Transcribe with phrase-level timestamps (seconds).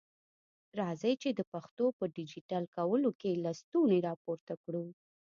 [0.79, 4.85] راځئ چي د پښتو په ډيجيټل کولو کي لستوڼي را پورته کړو.